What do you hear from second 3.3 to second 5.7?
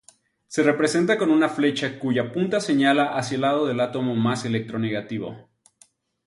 el átomo más electronegativo.